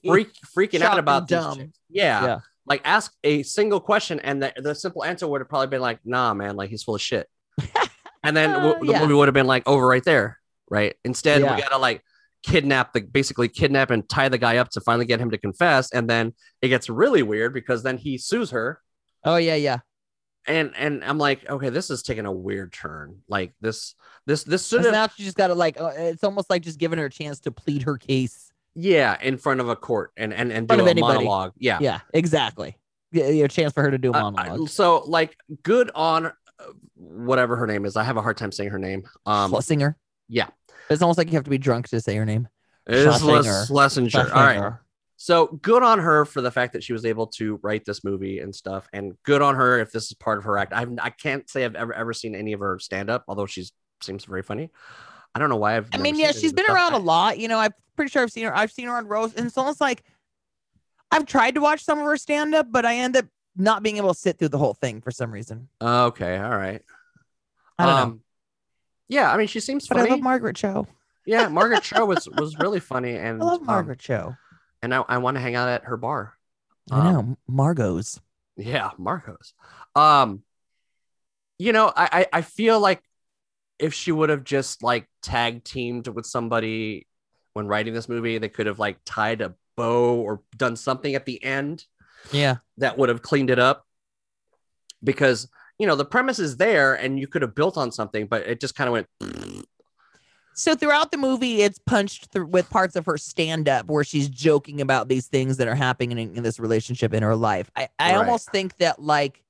[0.06, 1.72] freak freaking out about dumb.
[1.90, 2.24] Yeah.
[2.26, 2.40] Yeah.
[2.66, 6.00] like ask a single question, and the, the simple answer would have probably been like,
[6.06, 7.28] "Nah, man, like he's full of shit,"
[8.24, 9.00] and then w- Uh, the yeah.
[9.02, 10.96] movie would have been like over right there, right?
[11.04, 11.56] Instead, Yeah.
[11.56, 12.04] we gotta like
[12.44, 15.92] kidnap the basically kidnap and tie the guy up to finally get him to confess,
[15.92, 18.80] and then it gets really weird because then he sues her,
[19.24, 19.80] Oh yeah, yeah.
[20.48, 23.22] and and I'm like, okay, this is taking a weird turn.
[23.28, 23.96] Like this,
[24.26, 25.80] this, this should have, now she just got to like.
[25.82, 28.51] Uh, it's almost like just giving her a chance to plead her case.
[28.76, 31.02] Yeah, in front of a court and and and do a anybody.
[31.20, 31.78] monologue, yeah.
[31.82, 32.78] Yeah, exactly.
[33.14, 34.70] A chance for her to do a Uh, monologue.
[34.70, 36.32] so like good on uh,
[36.96, 37.98] whatever her name is.
[37.98, 39.04] I have a hard time saying her name.
[39.26, 39.96] Um, Shlesinger.
[40.30, 40.48] yeah.
[40.90, 42.48] It's almost like you have to be drunk to say her name.
[42.88, 43.68] Is Shlesinger.
[43.70, 44.34] Shlesinger.
[44.34, 44.74] All right.
[45.18, 48.40] So good on her for the fact that she was able to write this movie
[48.40, 50.74] and stuff, and good on her if this is part of her act.
[50.74, 53.66] I've, I can't say I've ever ever seen any of her stand up, although she
[54.02, 54.72] seems very funny.
[55.34, 55.88] I don't know why I've.
[55.94, 57.40] I mean, yeah, she's been around a lot.
[57.40, 58.56] You know, I'm pretty sure I've seen her.
[58.56, 60.04] I've seen her on Rose, and it's almost like
[61.12, 63.98] I've tried to watch some of her stand up, but I end up not being
[63.98, 65.68] able to sit through the whole thing for some reason.
[65.82, 66.82] Okay, all right.
[67.78, 68.02] I don't know.
[68.02, 68.22] Um,
[69.10, 70.88] Yeah, I mean, she seems But I love Margaret Cho.
[71.26, 74.36] yeah, Margaret Cho was was really funny, and I love um, Margaret Cho.
[74.82, 76.34] and I, I want to hang out at her bar.
[76.90, 78.20] I know um, Margot's.
[78.58, 79.54] Yeah, Margot's.
[79.96, 80.44] Um,
[81.58, 83.02] you know, I, I I feel like
[83.82, 87.08] if she would have just like tag teamed with somebody
[87.54, 91.26] when writing this movie, they could have like tied a bow or done something at
[91.26, 91.86] the end
[92.32, 93.86] Yeah, that would have cleaned it up.
[95.04, 98.44] Because you know the premise is there, and you could have built on something, but
[98.44, 99.66] it just kind of went.
[100.54, 104.28] So throughout the movie, it's punched through with parts of her stand up where she's
[104.30, 107.72] joking about these things that are happening in, in this relationship in her life.
[107.76, 108.18] I, I Right.
[108.18, 109.44] almost think that like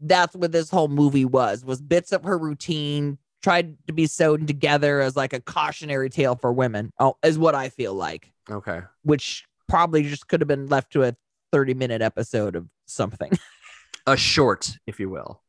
[0.00, 4.46] that's what this whole movie was was bits of her routine tried to be sewn
[4.46, 6.92] together as like a cautionary tale for women.
[6.98, 8.80] Oh, is what I feel like, Okay.
[9.02, 11.16] which probably just could have been left to a
[11.52, 13.30] 30 minute episode of something.
[14.06, 15.42] A short, if you will.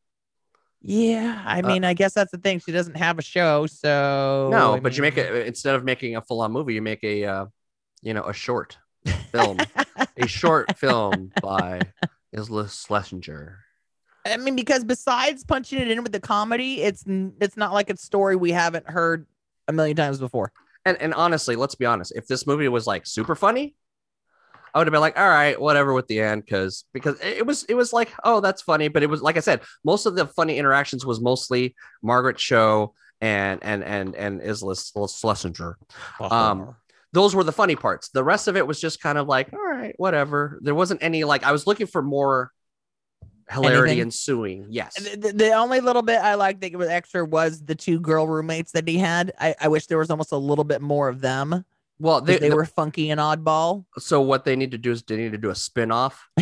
[0.81, 2.59] yeah, I Uh, mean, I guess that's the thing.
[2.59, 6.15] She doesn't have a show, so no, I but you make it instead of making
[6.15, 7.45] a full-on movie, you make a, uh,
[8.01, 8.77] you know, a short
[9.31, 9.57] film.
[10.17, 11.81] a short film by
[12.35, 13.55] Iliza Shlesinger.
[14.25, 17.97] I mean, because besides punching it in with the comedy, it's it's not like a
[17.97, 19.25] story we haven't heard
[19.67, 20.51] a million times before.
[20.85, 22.13] And and honestly, let's be honest.
[22.15, 23.75] If this movie was like super funny,
[24.73, 27.45] I would have been like, all right, whatever with the end, because because it it
[27.45, 28.87] was it was like, oh, that's funny.
[28.87, 32.93] But it was like I said, most of the funny interactions was mostly Margaret Cho
[33.21, 35.75] and and and and Iliza Shlesinger.
[36.19, 36.75] Um,
[37.13, 38.09] those were the funny parts.
[38.09, 40.59] The rest of it was just kind of like, all right, whatever.
[40.61, 42.51] There wasn't any like I was looking for more
[43.51, 43.99] hilarity Anything?
[44.07, 44.65] ensuing.
[44.69, 44.95] Yes.
[44.95, 48.27] the, the- the only little bit I liked that was extra was the two girl
[48.27, 49.31] roommates that he had.
[49.39, 51.65] I, I wish there was almost a little bit more of them.
[51.99, 53.85] Well, they, They, were funky and oddball.
[53.99, 56.27] so what they need to do is they need to do a spin-off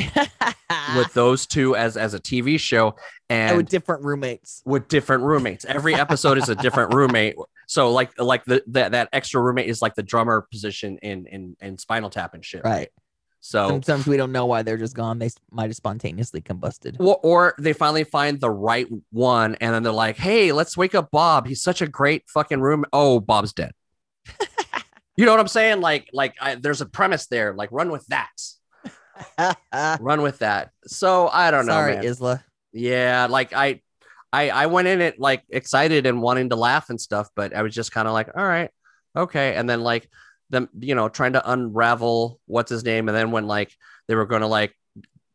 [0.95, 2.95] with those two as as a TV show
[3.29, 4.61] and And with different roommates.
[4.65, 5.65] with different roommates.
[5.65, 7.35] Every episode is a different roommate.
[7.67, 11.55] So like like the, that that extra roommate is like the drummer position in in
[11.59, 12.63] in Spinal Tap and shit.
[12.63, 12.89] Right.
[13.41, 15.17] So Sometimes we don't know why they're just gone.
[15.19, 16.97] They might have spontaneously combusted.
[16.99, 20.93] or, or they finally find the right one and then they're like, "Hey, let's wake
[20.93, 21.47] up Bob.
[21.47, 22.85] He's such a great fucking room.
[22.91, 23.71] Oh, Bob's dead."
[25.15, 25.79] you know what I'm saying?
[25.79, 27.53] Like like I, there's a premise there.
[27.53, 28.29] Like run with that.
[29.99, 30.71] Run with that.
[30.87, 31.95] So I don't know, Sorry.
[31.95, 32.43] Iliza.
[32.71, 33.81] Yeah, like I,
[34.31, 37.61] I, I went in it like excited and wanting to laugh and stuff, but I
[37.61, 38.69] was just kind of like, all right,
[39.15, 40.09] okay, and then like
[40.49, 43.73] them, you know, trying to unravel what's his name, and then when like
[44.07, 44.75] they were going to like,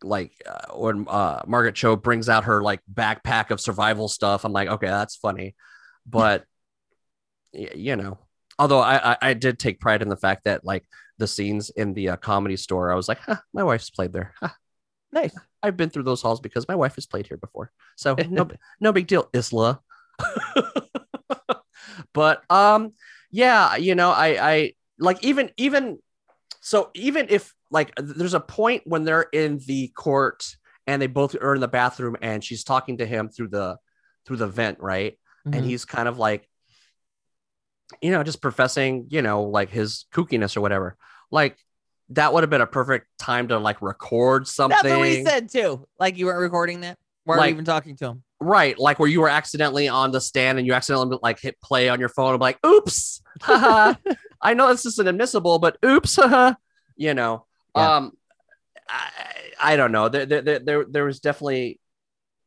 [0.02, 4.52] like uh, when uh, Margaret Cho brings out her like backpack of survival stuff, I'm
[4.52, 5.54] like, okay, that's funny,
[6.06, 6.44] but
[7.52, 8.18] you know,
[8.58, 10.84] although I, I, I did take pride in the fact that like
[11.18, 14.34] the scenes in the uh, comedy store, I was like, huh, my wife's played there.
[14.40, 14.48] Huh.
[15.12, 15.34] Nice.
[15.62, 17.70] I've been through those halls because my wife has played here before.
[17.96, 18.48] So no,
[18.80, 19.78] no big deal, Iliza.
[22.12, 22.92] but um,
[23.30, 24.72] yeah, you know, I I
[25.04, 25.98] like even even
[26.60, 31.34] so even if like there's a point when they're in the court and they both
[31.40, 33.76] are in the bathroom and she's talking to him through the
[34.26, 35.18] through the vent, right?
[35.46, 35.56] Mhm.
[35.56, 36.48] And he's kind of like,
[38.00, 40.96] you know, just professing, you know, like his kookiness or whatever.
[41.30, 41.58] Like
[42.10, 44.78] that would have been a perfect time to like record something.
[44.82, 45.86] That's what we said too.
[45.98, 46.98] Like you weren't recording that.
[47.26, 48.22] Weren't Like- even talking to him.
[48.40, 51.88] Right, like where you were accidentally on the stand and you accidentally like hit play
[51.88, 52.34] on your phone.
[52.34, 53.94] I'm like, oops, haha.
[54.44, 56.18] I know this isn't admissible, but oops,
[56.96, 57.46] you know.
[57.74, 57.96] Yeah.
[57.96, 58.12] Um,
[58.88, 60.08] I, I don't know.
[60.08, 61.80] There, there, there, there, was definitely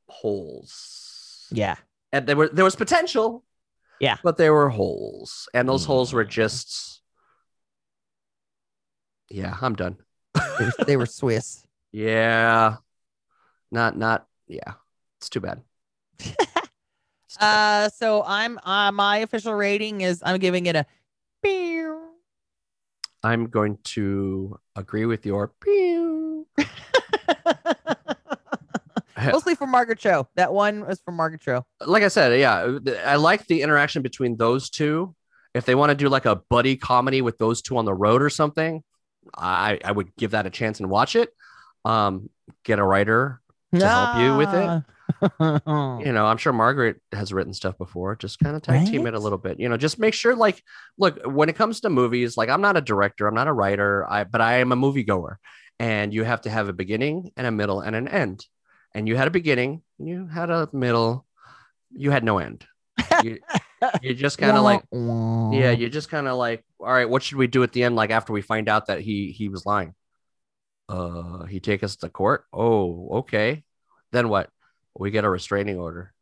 [0.08, 1.76] holes, Yeah.
[2.14, 3.44] and there were there was potential.
[4.00, 4.18] Yeah.
[4.24, 6.30] but there were holes, and those holes were Mm.
[6.30, 7.02] just.
[9.30, 9.98] Yeah, I'm done.
[10.36, 11.64] They were, they were Swiss.
[11.92, 12.76] Yeah.
[13.72, 14.74] Not not yeah.
[15.18, 15.62] It's too bad.
[16.20, 16.70] It's too bad.
[17.40, 20.86] Uh, so I'm uh my official rating is I'm giving it a.
[23.28, 26.48] I'm going to agree with your pew.
[29.22, 30.30] Mostly for Margaret Cho.
[30.36, 31.66] That one was for Margaret Cho.
[31.86, 35.14] like I said, yeah, I like the interaction between those two.
[35.54, 38.22] If they want to do like a buddy comedy with those two on the road
[38.22, 38.82] or something,
[39.36, 41.30] I I would give that a chance and watch it.
[41.84, 42.30] Um,
[42.64, 43.42] get a writer.
[43.76, 44.84] To help you with it?
[45.40, 48.16] You know, I'm sure Margaret has written stuff before.
[48.16, 49.60] Just kind of tag team it a little bit.
[49.60, 50.62] You know, just make sure like,
[50.98, 54.06] look, when it comes to movies, like I'm not a director, I'm not a writer,
[54.10, 55.38] I but I am a moviegoer,
[55.80, 58.46] and you have to have a beginning and a middle and an end.
[58.94, 61.26] And you had a beginning, you had a middle,
[61.92, 62.66] you had no end.
[63.24, 63.40] You,
[64.02, 67.38] you just kind of like yeah you just kind of like all right what should
[67.38, 69.94] we do at the end like after we find out that he he was lying
[70.90, 73.64] uh he take us to court oh okay
[74.12, 74.50] then what
[75.00, 76.14] we get a restraining order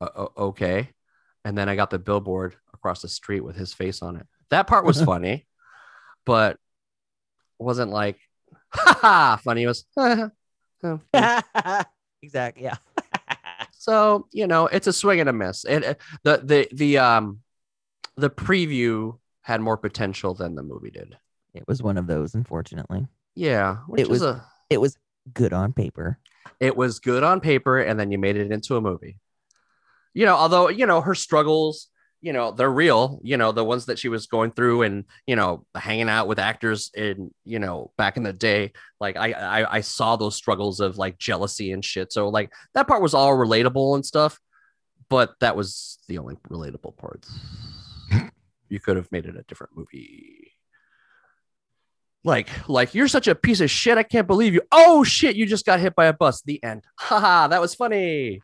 [0.00, 0.90] uh, okay
[1.44, 4.66] and then i got the billboard across the street with his face on it that
[4.66, 5.46] part was funny
[6.24, 6.58] but
[7.58, 8.18] wasn't like
[8.70, 9.84] ha ha funny it was
[12.22, 12.64] exactly.
[12.64, 12.76] Yeah.
[13.72, 15.64] So you know, it's a swing and a miss.
[15.64, 17.40] It it- the the the um
[18.16, 21.16] the preview had more potential than the movie did.
[21.54, 23.06] It was one of those, unfortunately.
[23.34, 24.96] Yeah, which It is was- a It was
[25.32, 26.18] good on paper.
[26.60, 29.18] It was good on paper, and then you made it into a movie.
[30.14, 31.88] You know, although you know her struggles,
[32.20, 33.20] you know they're real.
[33.22, 36.38] You know the ones that she was going through, and you know hanging out with
[36.38, 38.72] actors in you know back in the day.
[39.00, 42.12] Like I I, I saw those struggles of like jealousy and shit.
[42.12, 44.40] So like that part was all relatable and stuff,
[45.08, 47.30] but that was the only relatable parts.
[48.68, 50.55] you could have made it a different movie.
[52.26, 53.96] Like, like you're such a piece of shit.
[53.96, 54.62] I can't believe you.
[54.72, 56.42] Oh shit, you just got hit by a bus.
[56.42, 56.82] The end.
[56.98, 58.42] Haha, that was funny.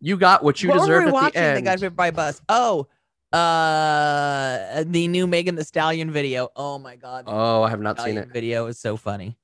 [0.00, 1.64] You got what you what were deserved we at watching the end.
[1.64, 2.42] got hit by a bus?
[2.48, 2.88] Oh,
[3.32, 6.48] uh, the new Megan Thee Stallion video.
[6.56, 7.26] Oh my god.
[7.28, 8.30] oh, I have not seen it.
[8.32, 9.38] Video is so funny.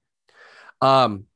[0.81, 1.27] Um,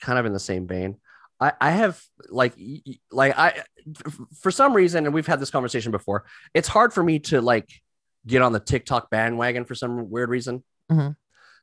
[0.00, 0.98] kind of in the same vein.
[1.40, 2.54] I, I have like
[3.10, 3.60] like i
[4.40, 6.26] for some reason, and we've had this conversation before.
[6.54, 7.68] It's hard for me to like
[8.24, 10.62] get on the TikTok bandwagon for some weird reason.
[10.92, 11.16] Mhm.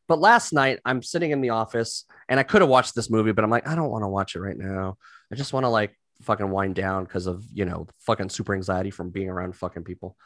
[0.07, 3.31] But last night, I'm sitting in the office, and I could have watched this movie,
[3.31, 4.97] but I'm like, I don't want to watch it right now.
[5.31, 8.91] I just want to like fucking wind down because of you know fucking super anxiety
[8.91, 10.17] from being around fucking people.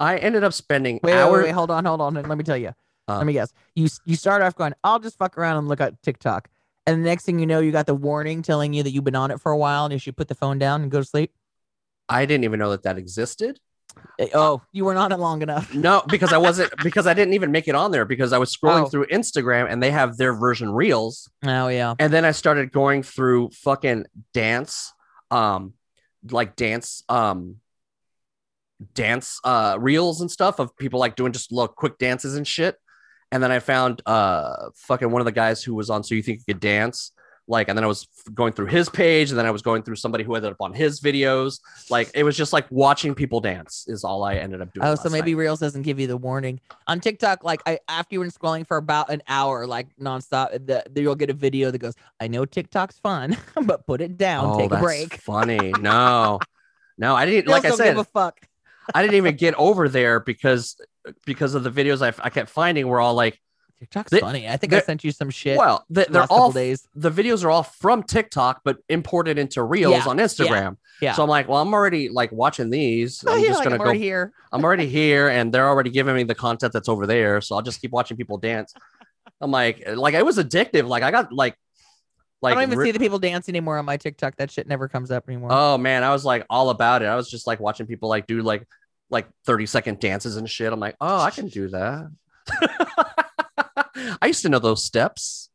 [0.00, 1.32] I ended up spending wait, hours.
[1.32, 2.14] wait, wait, hold on, hold on.
[2.14, 2.72] Let me tell you.
[3.06, 3.18] Uh.
[3.18, 3.52] Let me guess.
[3.74, 6.48] You you start off going, I'll just fuck around and look at TikTok,
[6.86, 9.14] and the next thing you know, you got the warning telling you that you've been
[9.14, 11.04] on it for a while and you should put the phone down and go to
[11.04, 11.32] sleep.
[12.08, 13.60] I didn't even know that that existed.
[14.18, 15.72] Eh, Oh, you weren't on long enough.
[15.74, 18.54] No, because I wasn't because I didn't even make it on there because I was
[18.54, 18.88] scrolling Oh.
[18.88, 21.30] through Instagram and they have their version reels.
[21.44, 21.94] Oh yeah.
[21.98, 24.92] And then I started going through fucking dance,
[25.30, 25.74] um,
[26.30, 27.56] like dance, um,
[28.94, 32.76] dance uh reels and stuff of people like doing just little quick dances and shit.
[33.32, 36.22] And then I found uh fucking one of the guys who was on So You
[36.22, 37.12] Think You Could Dance.
[37.48, 39.96] Like, and then I was going through his page, and then I was going through
[39.96, 41.60] somebody who ended up on his videos.
[41.90, 44.86] Like, it was just like watching people dance is all I ended up doing.
[44.86, 45.40] Oh, so maybe night.
[45.40, 47.44] Reels doesn't give you the warning on TikTok.
[47.44, 51.14] Like I, after you've been scrolling for about an hour, like nonstop, the, the, you'll
[51.14, 54.66] get a video that goes, "I know TikTok's fun, but put it down, Oh, take
[54.66, 55.72] a that's break." Funny.
[55.80, 56.38] No,
[56.98, 57.46] no, I didn't.
[57.46, 58.40] Reels Like I said, give a fuck.
[58.94, 60.76] I didn't even get over there because
[61.24, 63.40] because of the videos I, I kept finding were all like,
[63.80, 64.48] TikTok's They- funny.
[64.48, 65.56] I think I sent you some shit.
[65.56, 66.86] well, they, last all days.
[66.94, 70.76] the videos are all from TikTok but imported into Reels Yeah, on Instagram.
[71.00, 71.12] yeah.
[71.14, 73.22] So I'm like, well, I'm already like watching these.
[73.26, 73.84] Oh, I'm yeah, just like, gonna I'm go.
[73.84, 74.32] already here.
[74.52, 77.40] I'm already here, and they're already giving me the content that's over there.
[77.40, 78.74] So I'll just keep watching people dance.
[79.40, 80.88] I'm like, like it was addictive.
[80.88, 81.54] Like I got like,
[82.42, 84.36] like I don't even see the people dance anymore on my TikTok.
[84.36, 85.50] That shit never comes up anymore.
[85.52, 87.06] Oh man, I was like all about it.
[87.06, 88.66] I was just like watching people like do like
[89.10, 90.72] like 30 second dances and shit.
[90.72, 92.10] I'm like, oh, I can do that.
[94.22, 95.50] I used to know those steps.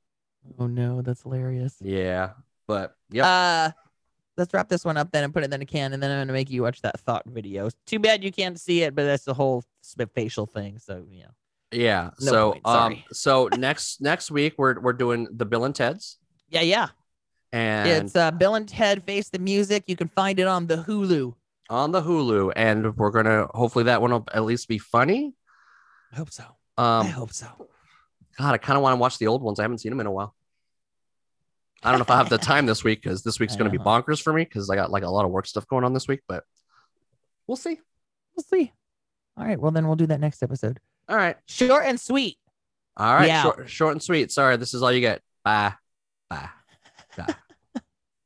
[0.59, 1.75] Oh, no, that's hilarious.
[1.81, 2.31] Yeah,
[2.67, 3.27] but yeah.
[3.27, 3.71] Uh,
[4.37, 6.19] let's wrap this one up then and put it in a can, and then I'm
[6.21, 7.69] gonna make you watch that thought video.
[7.85, 9.63] Too bad you can't see it, but that's the whole
[10.13, 10.79] facial thing.
[10.79, 11.29] So you know.
[11.71, 12.09] yeah.
[12.19, 16.17] no so point, um so next next week we're we're doing the Bill and Ted's
[16.49, 16.87] Yeah, yeah.
[17.51, 19.83] and it's uh, Bill and Ted Face the Music.
[19.87, 21.33] You can find it on the Hulu.
[21.69, 25.33] on the Hulu and we're gonna hopefully that one will at least be funny.
[26.11, 26.43] I hope so.
[26.77, 27.47] I Um hope so.
[28.37, 29.59] God, I kind of want to watch the old ones.
[29.59, 30.35] I haven't seen them in a while.
[31.83, 33.77] I don't know if I have the time this week because this week's going to
[33.77, 35.93] be bonkers for me because I got like a lot of work stuff going on
[35.93, 36.43] this week, but
[37.45, 37.79] we'll see.
[38.35, 38.71] We'll see.
[39.37, 39.59] All right.
[39.59, 40.79] Well, then we'll do that next episode.
[41.09, 41.35] All right.
[41.47, 42.37] Short and sweet.
[42.95, 43.27] All right.
[43.27, 43.43] Yeah.
[43.43, 44.31] Short, short and sweet.
[44.31, 45.21] Sorry, this is all you get.
[45.43, 45.73] Bye.
[46.29, 46.49] Bye.
[47.17, 47.35] Bye.